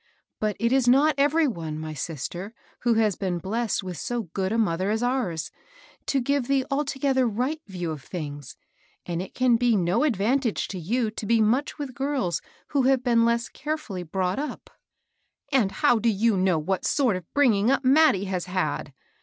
[0.39, 4.51] But it is not every one, my sister, who has been blessed with so good
[4.51, 5.35] a mother as oure,
[6.07, 8.55] to give the altogether right view of things,
[9.05, 11.51] and it can be no advantage to you to be HILDA A SEWING GIRL.
[11.51, 14.71] 69 much with girls who have been less carefully brought up.""
[15.51, 18.93] And how do you know what sort of a bring ing up Mattie has had